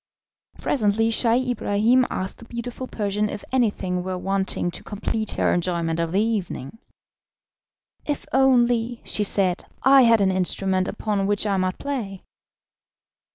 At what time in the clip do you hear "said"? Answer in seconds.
9.23-9.63